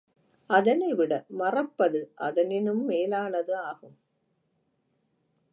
அதனைவிட 0.49 1.25
மறப்பது 1.31 2.11
அதனினும் 2.15 2.83
மேலானது 2.85 3.57
ஆகும். 3.57 3.97